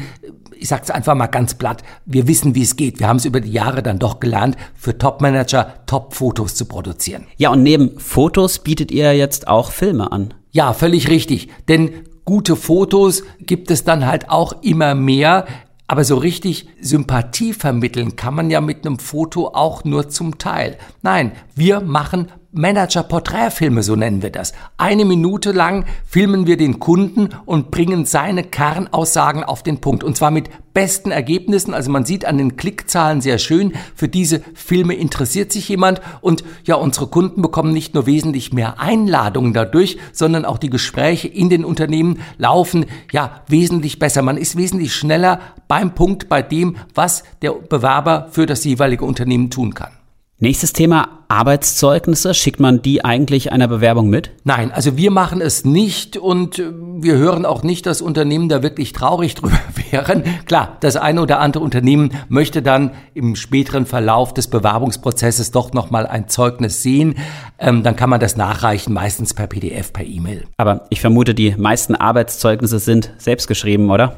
Ich 0.57 0.69
sage 0.69 0.83
es 0.83 0.91
einfach 0.91 1.15
mal 1.15 1.27
ganz 1.27 1.55
platt. 1.55 1.83
Wir 2.05 2.27
wissen, 2.27 2.55
wie 2.55 2.63
es 2.63 2.75
geht. 2.75 2.99
Wir 2.99 3.07
haben 3.07 3.17
es 3.17 3.25
über 3.25 3.41
die 3.41 3.51
Jahre 3.51 3.83
dann 3.83 3.99
doch 3.99 4.19
gelernt, 4.19 4.55
für 4.73 4.97
Topmanager 4.97 5.85
Top-Fotos 5.85 6.55
zu 6.55 6.65
produzieren. 6.65 7.27
Ja, 7.37 7.51
und 7.51 7.63
neben 7.63 7.99
Fotos 7.99 8.59
bietet 8.59 8.91
ihr 8.91 9.13
jetzt 9.15 9.47
auch 9.47 9.71
Filme 9.71 10.11
an. 10.11 10.33
Ja, 10.51 10.73
völlig 10.73 11.09
richtig. 11.09 11.49
Denn 11.67 11.91
gute 12.23 12.55
Fotos 12.55 13.23
gibt 13.39 13.69
es 13.71 13.83
dann 13.83 14.05
halt 14.05 14.29
auch 14.29 14.63
immer 14.63 14.95
mehr. 14.95 15.45
Aber 15.87 16.03
so 16.03 16.17
richtig 16.17 16.67
Sympathie 16.81 17.53
vermitteln 17.53 18.15
kann 18.15 18.33
man 18.33 18.49
ja 18.49 18.59
mit 18.59 18.85
einem 18.85 18.97
Foto 18.97 19.49
auch 19.49 19.83
nur 19.83 20.09
zum 20.09 20.39
Teil. 20.39 20.77
Nein, 21.03 21.33
wir 21.53 21.81
machen 21.81 22.31
Manager-Porträtfilme, 22.55 23.83
so 23.83 23.95
nennen 23.95 24.21
wir 24.21 24.31
das. 24.31 24.53
Eine 24.77 25.05
Minute 25.05 25.51
lang 25.51 25.85
filmen 26.05 26.47
wir 26.47 26.57
den 26.57 26.79
Kunden 26.79 27.29
und 27.45 27.69
bringen 27.69 28.05
seine 28.05 28.43
Kernaussagen 28.43 29.43
auf 29.43 29.61
den 29.61 29.79
Punkt. 29.81 30.03
Und 30.03 30.15
zwar 30.15 30.31
mit 30.31 30.49
besten 30.73 31.09
Ergebnissen. 31.09 31.73
Also 31.73 31.89
man 31.89 32.05
sieht 32.05 32.25
an 32.25 32.37
den 32.37 32.57
Klickzahlen 32.57 33.21
sehr 33.21 33.39
schön, 33.39 33.73
für 33.95 34.07
diese 34.07 34.41
Filme 34.53 34.93
interessiert 34.93 35.51
sich 35.51 35.67
jemand. 35.67 36.01
Und 36.21 36.43
ja, 36.65 36.75
unsere 36.75 37.07
Kunden 37.07 37.41
bekommen 37.41 37.73
nicht 37.73 37.93
nur 37.95 38.05
wesentlich 38.05 38.53
mehr 38.53 38.79
Einladungen 38.79 39.53
dadurch, 39.53 39.97
sondern 40.11 40.45
auch 40.45 40.57
die 40.57 40.69
Gespräche 40.69 41.27
in 41.27 41.49
den 41.49 41.65
Unternehmen 41.65 42.19
laufen 42.37 42.85
ja 43.11 43.41
wesentlich 43.47 43.99
besser. 43.99 44.21
Man 44.21 44.37
ist 44.37 44.55
wesentlich 44.55 44.93
schneller 44.93 45.39
beim 45.67 45.95
Punkt 45.95 46.29
bei 46.29 46.41
dem, 46.41 46.77
was 46.93 47.23
der 47.41 47.51
Bewerber 47.51 48.27
für 48.31 48.45
das 48.45 48.63
jeweilige 48.63 49.05
Unternehmen 49.05 49.49
tun 49.49 49.73
kann. 49.73 49.91
Nächstes 50.37 50.73
Thema 50.73 51.19
Arbeitszeugnisse. 51.29 52.33
Schickt 52.33 52.59
man 52.59 52.81
die 52.81 53.05
eigentlich 53.05 53.53
einer 53.53 53.69
Bewerbung 53.69 54.09
mit? 54.09 54.31
Nein, 54.43 54.69
also 54.73 54.97
wir 54.97 55.09
machen 55.09 55.39
es 55.39 55.63
nicht 55.63 56.17
und 56.17 56.59
äh, 56.59 56.73
wir 56.97 57.15
hören 57.15 57.45
auch 57.45 57.63
nicht, 57.63 57.85
dass 57.85 58.01
Unternehmen 58.01 58.49
da 58.49 58.61
wirklich 58.61 58.91
traurig 58.91 59.35
drüber 59.35 59.57
wären. 59.91 60.23
Klar, 60.45 60.75
das 60.81 60.97
eine 60.97 61.21
oder 61.21 61.39
andere 61.39 61.63
Unternehmen 61.63 62.11
möchte 62.27 62.61
dann 62.61 62.91
im 63.13 63.37
späteren 63.37 63.85
Verlauf 63.85 64.33
des 64.33 64.49
Bewerbungsprozesses 64.49 65.51
doch 65.51 65.71
nochmal 65.71 66.05
ein 66.05 66.27
Zeugnis 66.27 66.83
sehen. 66.83 67.15
Ähm, 67.57 67.83
dann 67.83 67.95
kann 67.95 68.09
man 68.09 68.19
das 68.19 68.35
nachreichen, 68.35 68.93
meistens 68.93 69.33
per 69.33 69.47
PDF, 69.47 69.93
per 69.93 70.05
E-Mail. 70.05 70.43
Aber 70.57 70.85
ich 70.89 70.99
vermute, 70.99 71.33
die 71.33 71.55
meisten 71.55 71.95
Arbeitszeugnisse 71.95 72.79
sind 72.79 73.09
selbstgeschrieben, 73.19 73.89
oder? 73.89 74.17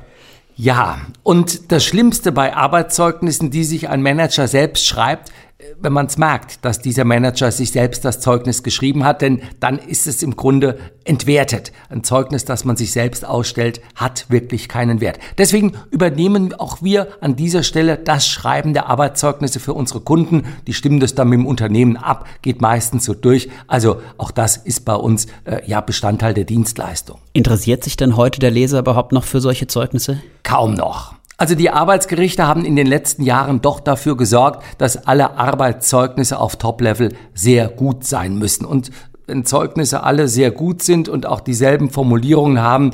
Ja, 0.59 0.97
und 1.21 1.71
das 1.71 1.86
Schlimmste 1.86 2.31
bei 2.31 2.55
Arbeitszeugnissen, 2.55 3.51
die 3.51 3.63
sich 3.63 3.89
ein 3.89 4.01
Manager 4.01 4.47
selbst 4.47 4.88
schreibt, 4.88 5.31
wenn 5.79 5.93
man 5.93 6.05
es 6.05 6.17
merkt, 6.17 6.63
dass 6.63 6.81
dieser 6.81 7.03
Manager 7.03 7.51
sich 7.51 7.71
selbst 7.71 8.05
das 8.05 8.19
Zeugnis 8.19 8.61
geschrieben 8.61 9.03
hat, 9.03 9.23
denn 9.23 9.41
dann 9.59 9.79
ist 9.79 10.05
es 10.05 10.21
im 10.21 10.35
Grunde 10.35 10.77
entwertet. 11.03 11.71
Ein 11.89 12.03
Zeugnis, 12.03 12.45
das 12.45 12.63
man 12.63 12.77
sich 12.77 12.91
selbst 12.91 13.25
ausstellt, 13.25 13.81
hat 13.95 14.29
wirklich 14.29 14.69
keinen 14.69 15.01
Wert. 15.01 15.17
Deswegen 15.39 15.73
übernehmen 15.89 16.53
auch 16.53 16.83
wir 16.83 17.07
an 17.21 17.35
dieser 17.35 17.63
Stelle 17.63 17.97
das 17.97 18.27
Schreiben 18.27 18.73
der 18.73 18.87
Arbeitszeugnisse 18.87 19.59
für 19.59 19.73
unsere 19.73 20.01
Kunden. 20.01 20.43
Die 20.67 20.73
stimmen 20.73 20.99
das 20.99 21.15
dann 21.15 21.29
mit 21.29 21.39
dem 21.39 21.47
Unternehmen 21.47 21.97
ab, 21.97 22.27
geht 22.43 22.61
meistens 22.61 23.05
so 23.05 23.15
durch. 23.15 23.49
Also 23.65 24.01
auch 24.17 24.29
das 24.29 24.57
ist 24.57 24.85
bei 24.85 24.95
uns 24.95 25.25
äh, 25.45 25.61
ja 25.65 25.81
Bestandteil 25.81 26.35
der 26.35 26.45
Dienstleistung. 26.45 27.17
Interessiert 27.33 27.83
sich 27.83 27.97
denn 27.97 28.15
heute 28.15 28.39
der 28.39 28.51
Leser 28.51 28.79
überhaupt 28.79 29.11
noch 29.11 29.23
für 29.23 29.41
solche 29.41 29.65
Zeugnisse? 29.65 30.21
Kaum 30.43 30.75
noch. 30.75 31.17
Also 31.38 31.53
die 31.53 31.70
Arbeitsgerichte 31.70 32.48
haben 32.48 32.65
in 32.65 32.75
den 32.75 32.88
letzten 32.88 33.22
Jahren 33.22 33.62
doch 33.62 33.79
dafür 33.79 34.17
gesorgt, 34.17 34.63
dass 34.79 35.06
alle 35.06 35.38
Arbeitszeugnisse 35.38 36.39
auf 36.39 36.56
Top-Level 36.56 37.13
sehr 37.36 37.67
gut 37.67 38.03
sein 38.03 38.38
müssen. 38.39 38.65
Und 38.65 38.89
wenn 39.27 39.46
Zeugnisse 39.46 40.01
alle 40.01 40.27
sehr 40.27 40.50
gut 40.50 40.82
sind 40.82 41.08
und 41.08 41.27
auch 41.27 41.39
dieselben 41.39 41.91
Formulierungen 41.91 42.60
haben, 42.60 42.91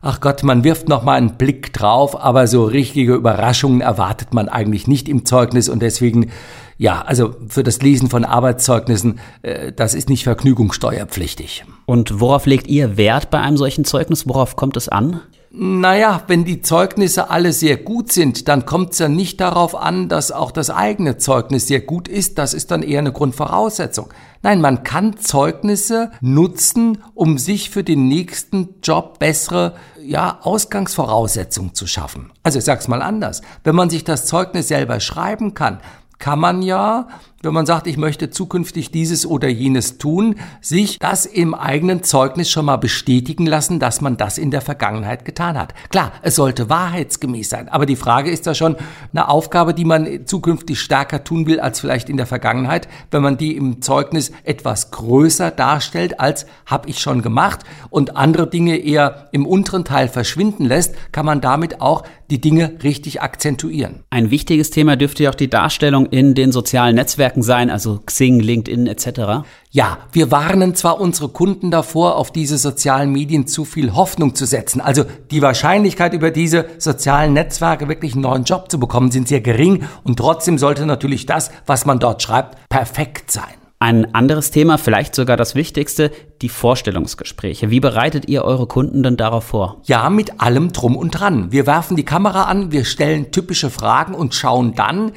ach 0.00 0.20
Gott, 0.20 0.44
man 0.44 0.62
wirft 0.62 0.88
noch 0.88 1.02
mal 1.02 1.14
einen 1.14 1.36
Blick 1.36 1.72
drauf, 1.72 2.20
aber 2.20 2.46
so 2.46 2.64
richtige 2.64 3.14
Überraschungen 3.14 3.80
erwartet 3.80 4.32
man 4.32 4.48
eigentlich 4.48 4.86
nicht 4.86 5.08
im 5.08 5.24
Zeugnis 5.24 5.68
und 5.68 5.82
deswegen 5.82 6.30
ja, 6.78 7.02
also 7.02 7.36
für 7.48 7.62
das 7.62 7.80
Lesen 7.80 8.10
von 8.10 8.24
Arbeitszeugnissen, 8.24 9.20
äh, 9.42 9.72
das 9.72 9.94
ist 9.94 10.08
nicht 10.08 10.24
vergnügungssteuerpflichtig. 10.24 11.64
Und 11.86 12.18
worauf 12.18 12.46
legt 12.46 12.66
ihr 12.66 12.96
Wert 12.96 13.30
bei 13.30 13.40
einem 13.40 13.56
solchen 13.56 13.84
Zeugnis? 13.84 14.26
Worauf 14.26 14.56
kommt 14.56 14.76
es 14.76 14.88
an? 14.88 15.20
Naja, 15.54 16.22
wenn 16.28 16.46
die 16.46 16.62
Zeugnisse 16.62 17.28
alle 17.28 17.52
sehr 17.52 17.76
gut 17.76 18.10
sind, 18.10 18.48
dann 18.48 18.64
kommt 18.64 18.92
es 18.92 19.00
ja 19.00 19.08
nicht 19.08 19.38
darauf 19.38 19.74
an, 19.74 20.08
dass 20.08 20.32
auch 20.32 20.50
das 20.50 20.70
eigene 20.70 21.18
Zeugnis 21.18 21.66
sehr 21.66 21.80
gut 21.80 22.08
ist. 22.08 22.38
Das 22.38 22.54
ist 22.54 22.70
dann 22.70 22.82
eher 22.82 23.00
eine 23.00 23.12
Grundvoraussetzung. 23.12 24.08
Nein, 24.40 24.62
man 24.62 24.82
kann 24.82 25.18
Zeugnisse 25.18 26.10
nutzen, 26.22 27.04
um 27.12 27.36
sich 27.36 27.68
für 27.68 27.84
den 27.84 28.08
nächsten 28.08 28.80
Job 28.82 29.18
bessere 29.18 29.74
ja, 30.02 30.38
Ausgangsvoraussetzungen 30.40 31.74
zu 31.74 31.86
schaffen. 31.86 32.32
Also 32.42 32.58
ich 32.58 32.64
sag's 32.64 32.88
mal 32.88 33.02
anders. 33.02 33.42
Wenn 33.62 33.76
man 33.76 33.90
sich 33.90 34.04
das 34.04 34.24
Zeugnis 34.24 34.68
selber 34.68 35.00
schreiben 35.00 35.52
kann, 35.52 35.80
kann 36.18 36.38
man 36.38 36.62
ja 36.62 37.08
wenn 37.42 37.52
man 37.52 37.66
sagt, 37.66 37.86
ich 37.86 37.96
möchte 37.96 38.30
zukünftig 38.30 38.90
dieses 38.90 39.26
oder 39.26 39.48
jenes 39.48 39.98
tun, 39.98 40.36
sich 40.60 40.98
das 40.98 41.26
im 41.26 41.54
eigenen 41.54 42.02
Zeugnis 42.02 42.50
schon 42.50 42.66
mal 42.66 42.76
bestätigen 42.76 43.46
lassen, 43.46 43.80
dass 43.80 44.00
man 44.00 44.16
das 44.16 44.38
in 44.38 44.50
der 44.50 44.60
Vergangenheit 44.60 45.24
getan 45.24 45.58
hat. 45.58 45.74
Klar, 45.90 46.12
es 46.22 46.36
sollte 46.36 46.70
wahrheitsgemäß 46.70 47.50
sein, 47.50 47.68
aber 47.68 47.86
die 47.86 47.96
Frage 47.96 48.30
ist 48.30 48.46
ja 48.46 48.54
schon 48.54 48.76
eine 49.12 49.28
Aufgabe, 49.28 49.74
die 49.74 49.84
man 49.84 50.26
zukünftig 50.26 50.80
stärker 50.80 51.24
tun 51.24 51.46
will 51.46 51.60
als 51.60 51.80
vielleicht 51.80 52.08
in 52.08 52.16
der 52.16 52.26
Vergangenheit, 52.26 52.88
wenn 53.10 53.22
man 53.22 53.36
die 53.36 53.56
im 53.56 53.82
Zeugnis 53.82 54.32
etwas 54.44 54.90
größer 54.90 55.50
darstellt 55.50 56.20
als 56.20 56.46
habe 56.66 56.88
ich 56.88 57.00
schon 57.00 57.22
gemacht 57.22 57.60
und 57.90 58.16
andere 58.16 58.48
Dinge 58.48 58.76
eher 58.76 59.28
im 59.32 59.46
unteren 59.46 59.84
Teil 59.84 60.08
verschwinden 60.08 60.64
lässt, 60.64 60.94
kann 61.10 61.26
man 61.26 61.40
damit 61.40 61.80
auch 61.80 62.04
die 62.30 62.40
Dinge 62.40 62.78
richtig 62.82 63.20
akzentuieren. 63.20 64.04
Ein 64.08 64.30
wichtiges 64.30 64.70
Thema 64.70 64.96
dürfte 64.96 65.24
ja 65.24 65.30
auch 65.30 65.34
die 65.34 65.50
Darstellung 65.50 66.06
in 66.06 66.34
den 66.34 66.50
sozialen 66.50 66.94
Netzwerken 66.94 67.31
sein, 67.40 67.70
also 67.70 68.00
Xing, 68.04 68.40
LinkedIn 68.40 68.86
etc. 68.88 69.46
Ja, 69.70 69.98
wir 70.12 70.30
warnen 70.30 70.74
zwar 70.74 71.00
unsere 71.00 71.28
Kunden 71.30 71.70
davor, 71.70 72.16
auf 72.16 72.30
diese 72.30 72.58
sozialen 72.58 73.12
Medien 73.12 73.46
zu 73.46 73.64
viel 73.64 73.94
Hoffnung 73.94 74.34
zu 74.34 74.44
setzen. 74.44 74.82
Also 74.82 75.04
die 75.30 75.40
Wahrscheinlichkeit, 75.40 76.12
über 76.12 76.30
diese 76.30 76.66
sozialen 76.76 77.32
Netzwerke 77.32 77.88
wirklich 77.88 78.12
einen 78.14 78.22
neuen 78.22 78.44
Job 78.44 78.70
zu 78.70 78.78
bekommen, 78.78 79.10
sind 79.12 79.28
sehr 79.28 79.40
gering 79.40 79.84
und 80.04 80.18
trotzdem 80.18 80.58
sollte 80.58 80.84
natürlich 80.84 81.24
das, 81.24 81.50
was 81.64 81.86
man 81.86 82.00
dort 82.00 82.22
schreibt, 82.22 82.68
perfekt 82.68 83.30
sein. 83.30 83.54
Ein 83.82 84.14
anderes 84.14 84.52
Thema, 84.52 84.78
vielleicht 84.78 85.12
sogar 85.16 85.36
das 85.36 85.56
wichtigste, 85.56 86.12
die 86.40 86.48
Vorstellungsgespräche. 86.48 87.68
Wie 87.70 87.80
bereitet 87.80 88.28
ihr 88.28 88.44
eure 88.44 88.68
Kunden 88.68 89.02
denn 89.02 89.16
darauf 89.16 89.42
vor? 89.42 89.80
Ja, 89.82 90.08
mit 90.08 90.40
allem 90.40 90.70
drum 90.70 90.96
und 90.96 91.10
dran. 91.10 91.50
Wir 91.50 91.66
werfen 91.66 91.96
die 91.96 92.04
Kamera 92.04 92.44
an, 92.44 92.70
wir 92.70 92.84
stellen 92.84 93.32
typische 93.32 93.70
Fragen 93.70 94.14
und 94.14 94.36
schauen 94.36 94.76
dann, 94.76 95.10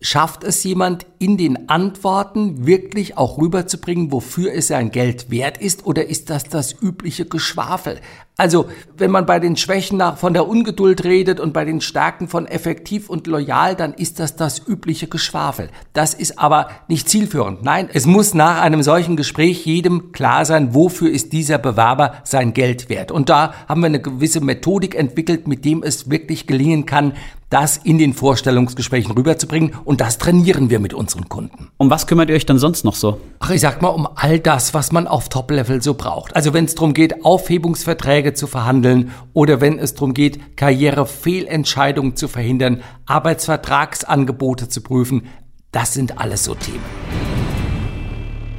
schafft 0.00 0.42
es 0.42 0.64
jemand 0.64 1.06
in 1.18 1.36
den 1.36 1.68
Antworten 1.68 2.66
wirklich 2.66 3.16
auch 3.16 3.38
rüberzubringen, 3.38 4.12
wofür 4.12 4.52
es 4.52 4.68
sein 4.68 4.90
Geld 4.90 5.30
wert 5.30 5.58
ist, 5.58 5.86
oder 5.86 6.06
ist 6.06 6.30
das 6.30 6.44
das 6.44 6.74
übliche 6.80 7.26
Geschwafel? 7.26 8.00
Also, 8.40 8.68
wenn 8.96 9.10
man 9.10 9.26
bei 9.26 9.40
den 9.40 9.56
Schwächen 9.56 9.98
nach 9.98 10.16
von 10.16 10.32
der 10.32 10.46
Ungeduld 10.46 11.02
redet 11.02 11.40
und 11.40 11.52
bei 11.52 11.64
den 11.64 11.80
Stärken 11.80 12.28
von 12.28 12.46
effektiv 12.46 13.10
und 13.10 13.26
loyal, 13.26 13.74
dann 13.74 13.94
ist 13.94 14.20
das 14.20 14.36
das 14.36 14.64
übliche 14.64 15.08
Geschwafel. 15.08 15.70
Das 15.92 16.14
ist 16.14 16.38
aber 16.38 16.68
nicht 16.86 17.08
zielführend. 17.08 17.64
Nein, 17.64 17.88
es 17.92 18.06
muss 18.06 18.34
nach 18.34 18.60
einem 18.60 18.84
solchen 18.84 19.16
Gespräch 19.16 19.66
jedem 19.66 20.12
klar 20.12 20.44
sein, 20.44 20.72
wofür 20.72 21.10
ist 21.10 21.32
dieser 21.32 21.58
Bewerber 21.58 22.14
sein 22.22 22.54
Geld 22.54 22.88
wert. 22.88 23.10
Und 23.10 23.28
da 23.28 23.54
haben 23.66 23.80
wir 23.80 23.86
eine 23.86 24.00
gewisse 24.00 24.40
Methodik 24.40 24.94
entwickelt, 24.94 25.48
mit 25.48 25.64
dem 25.64 25.82
es 25.82 26.08
wirklich 26.08 26.46
gelingen 26.46 26.86
kann, 26.86 27.14
das 27.50 27.78
in 27.78 27.98
den 27.98 28.12
Vorstellungsgesprächen 28.12 29.12
rüberzubringen. 29.12 29.74
Und 29.84 30.00
das 30.00 30.18
trainieren 30.18 30.70
wir 30.70 30.78
mit 30.78 30.94
unseren 31.08 31.28
Kunden. 31.28 31.70
Um 31.78 31.90
was 31.90 32.06
kümmert 32.06 32.28
ihr 32.28 32.36
euch 32.36 32.46
dann 32.46 32.58
sonst 32.58 32.84
noch 32.84 32.94
so? 32.94 33.20
Ach, 33.40 33.50
ich 33.50 33.60
sag 33.60 33.80
mal, 33.80 33.88
um 33.88 34.06
all 34.14 34.38
das, 34.38 34.74
was 34.74 34.92
man 34.92 35.06
auf 35.06 35.28
Top-Level 35.28 35.82
so 35.82 35.94
braucht. 35.94 36.36
Also 36.36 36.52
wenn 36.52 36.66
es 36.66 36.74
darum 36.74 36.92
geht, 36.92 37.24
Aufhebungsverträge 37.24 38.34
zu 38.34 38.46
verhandeln 38.46 39.12
oder 39.32 39.60
wenn 39.60 39.78
es 39.78 39.94
darum 39.94 40.12
geht, 40.12 40.56
Karrierefehlentscheidungen 40.56 42.16
zu 42.16 42.28
verhindern, 42.28 42.82
Arbeitsvertragsangebote 43.06 44.68
zu 44.68 44.82
prüfen, 44.82 45.26
das 45.72 45.94
sind 45.94 46.18
alles 46.18 46.44
so 46.44 46.54
Themen. 46.54 46.84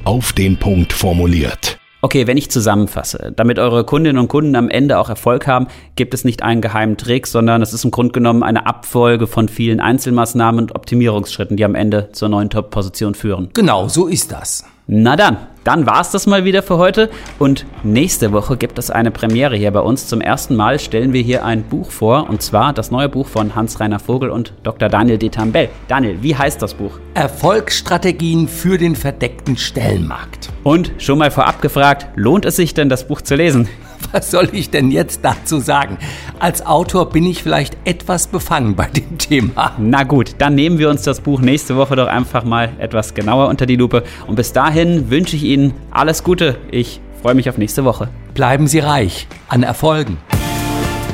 Auf 0.06 0.34
den 0.34 0.58
Punkt 0.58 0.94
formuliert. 0.94 1.79
Okay, 2.02 2.28
wenn 2.28 2.38
ich 2.38 2.50
zusammenfasse, 2.50 3.34
damit 3.36 3.60
eure 3.60 3.84
Kundinnen 3.84 4.20
und 4.20 4.30
Kunden 4.30 4.56
am 4.56 4.70
Ende 4.70 4.98
auch 5.00 5.10
Erfolg 5.10 5.48
haben, 5.48 5.68
gibt 5.96 6.14
es 6.14 6.24
nicht 6.24 6.44
einen 6.44 6.62
geheimen 6.62 6.96
Trick, 6.96 7.28
sondern 7.28 7.62
es 7.62 7.74
ist 7.74 7.84
im 7.84 7.92
Grunde 7.92 8.14
genommen 8.14 8.42
eine 8.42 8.66
Abfolge 8.66 9.28
von 9.28 9.50
vielen 9.50 9.82
Einzelmaßnahmen 9.82 10.62
und 10.62 10.76
Optimierungsschritten, 10.76 11.58
die 11.58 11.66
am 11.66 11.76
Ende 11.76 12.10
zur 12.14 12.30
neuen 12.30 12.50
Top-Position 12.50 13.16
führen. 13.16 13.50
Genau, 13.54 13.90
so 13.90 14.08
ist 14.08 14.32
das. 14.32 14.64
Na 14.92 15.16
dann, 15.16 15.38
dann 15.66 15.86
war's 15.86 16.10
das 16.10 16.26
mal 16.26 16.46
wieder 16.46 16.64
für 16.64 16.80
heute 16.80 17.12
und 17.38 17.68
nächste 17.84 18.32
Woche 18.32 18.58
gibt 18.58 18.80
es 18.80 18.90
eine 18.90 19.12
Premiere 19.12 19.56
hier 19.56 19.70
bei 19.70 19.82
uns. 19.82 20.08
Zum 20.08 20.20
ersten 20.20 20.56
Mal 20.56 20.80
stellen 20.80 21.14
wir 21.14 21.22
hier 21.22 21.46
ein 21.46 21.62
Buch 21.62 21.92
vor 21.92 22.28
und 22.28 22.42
zwar 22.42 22.74
das 22.74 22.90
neue 22.90 23.08
Buch 23.08 23.28
von 23.28 23.54
Hans-Rainer 23.56 24.00
Vogel 24.00 24.32
und 24.32 24.52
Dr. 24.64 24.90
Daniel 24.90 25.20
Detambell. 25.20 25.70
Daniel, 25.88 26.18
wie 26.24 26.36
heißt 26.36 26.60
das 26.60 26.74
Buch? 26.74 26.98
Erfolgsstrategien 27.14 28.48
für 28.48 28.80
den 28.80 28.96
verdeckten 28.96 29.58
Stellenmarkt. 29.58 30.50
Und 30.64 30.92
schon 30.98 31.20
mal 31.20 31.30
vorab 31.30 31.62
gefragt, 31.62 32.08
lohnt 32.16 32.46
es 32.46 32.56
sich 32.56 32.74
denn 32.74 32.90
das 32.90 33.08
Buch 33.08 33.22
zu 33.22 33.36
lesen? 33.36 33.70
Was 34.12 34.32
soll 34.32 34.50
ich 34.54 34.70
denn 34.70 34.92
jetzt 34.92 35.22
dazu 35.24 35.60
sagen? 35.60 35.98
Als 36.40 36.66
Autor 36.66 37.10
bin 37.10 37.26
ich 37.26 37.44
vielleicht 37.44 37.78
etwas 37.86 38.28
befangen 38.28 38.76
bei 38.76 38.88
dem 38.88 39.18
Thema. 39.18 39.74
Na 39.78 40.04
gut, 40.04 40.36
dann 40.38 40.56
nehmen 40.56 40.80
wir 40.80 40.90
uns 40.90 41.04
das 41.04 41.22
Buch 41.22 41.40
nächste 41.42 41.78
Woche 41.78 41.96
doch 41.96 42.08
einfach 42.08 42.44
mal 42.44 42.70
etwas 42.80 43.14
genauer 43.14 43.50
unter 43.50 43.66
die 43.66 43.76
Lupe. 43.76 44.04
Und 44.28 44.36
bis 44.36 44.54
dahin 44.54 45.10
wünsche 45.10 45.36
ich 45.36 45.44
Ihnen 45.44 45.74
alles 45.92 46.24
Gute. 46.24 46.58
Ich 46.72 47.02
freue 47.22 47.36
mich 47.36 47.50
auf 47.50 47.58
nächste 47.58 47.84
Woche. 47.86 48.10
Bleiben 48.34 48.68
Sie 48.68 48.80
reich 48.80 49.28
an 49.48 49.64
Erfolgen. 49.64 50.18